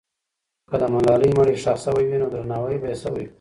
[0.69, 3.27] که د ملالۍ مړی ښخ سوی وي، نو درناوی به یې سوی وي.